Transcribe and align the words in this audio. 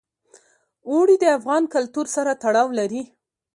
اوړي 0.89 1.15
د 1.19 1.25
افغان 1.37 1.63
کلتور 1.73 2.05
سره 2.15 2.31
تړاو 2.43 2.67
لري. 2.79 3.01